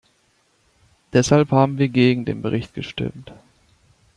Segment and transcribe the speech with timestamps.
[1.13, 3.31] Deshalb haben wir gegen den Bericht gestimmt.